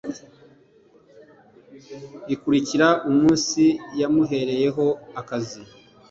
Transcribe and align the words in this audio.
ikurikira 2.33 2.87
umunsi 3.09 3.63
yamuhereyeho 3.99 4.85
akazi 5.19 5.61